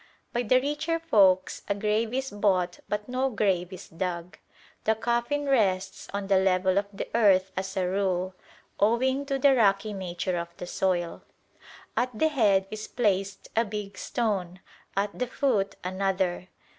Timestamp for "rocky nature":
9.55-10.39